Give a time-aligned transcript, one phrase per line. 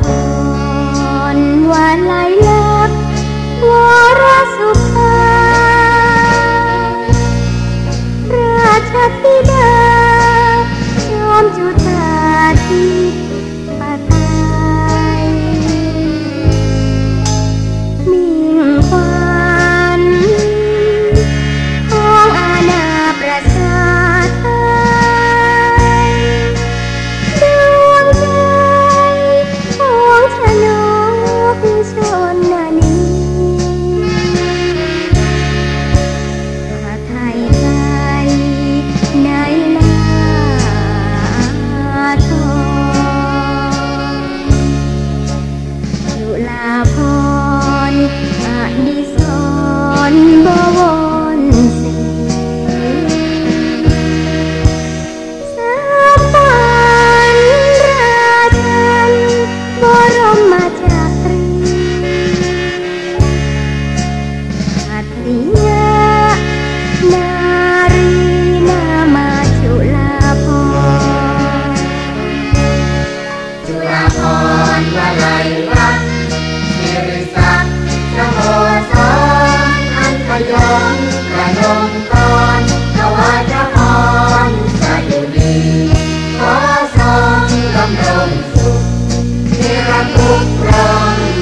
[0.00, 0.02] พ
[1.36, 1.38] ร
[1.72, 2.53] วาลัย
[50.14, 50.73] ร
[81.86, 82.60] ค์ประนมกร
[82.96, 83.76] ถวายพระพ
[84.48, 85.58] รสดุดี
[86.40, 86.56] ขอ
[86.96, 88.82] ทรงดำรงสุข
[89.60, 90.70] นิรันดร์ทุกร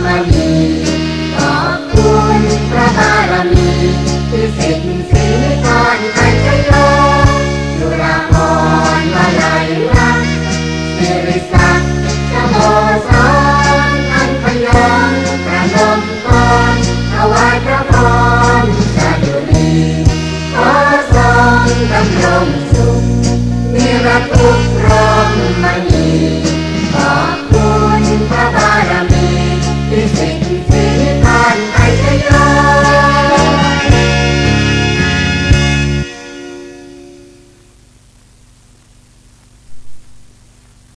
[0.03, 0.55] หมณี
[1.37, 3.71] ขอบคุณพระบารมี
[4.31, 5.27] ที่สิทธิ์สี
[5.65, 6.71] ทอนปัญญโย
[7.79, 8.35] จุฬาภ
[9.01, 10.31] รณ์วลัยลักษณ์
[10.97, 11.91] สิริศักดิ์
[12.33, 12.57] สโม
[13.09, 13.11] ส
[13.95, 15.11] รอันพยอง
[15.45, 16.29] ประนมก
[16.75, 16.77] ร
[17.15, 17.57] ถวาย